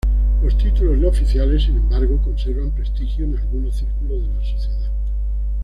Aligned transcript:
Los 0.41 0.57
títulos 0.57 0.97
no 0.97 1.09
oficiales, 1.09 1.65
sin 1.65 1.77
embargo, 1.77 2.17
conservan 2.23 2.71
prestigio 2.71 3.23
en 3.25 3.37
algunos 3.37 3.75
círculos 3.75 4.23
de 4.27 4.33
la 4.33 4.41
sociedad. 4.43 4.91